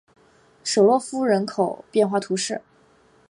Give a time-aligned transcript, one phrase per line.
[0.63, 2.63] 舍诺夫人口变化图示